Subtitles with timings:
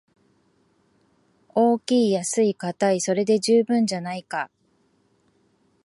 [1.53, 4.49] 大きい安いかたい、それで十分じゃないか